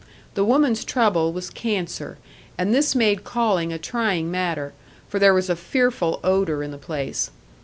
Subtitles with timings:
[0.33, 2.17] The woman's trouble was cancer,
[2.57, 4.73] and this made calling a trying matter,
[5.07, 7.29] for there was a fearful odour in the place.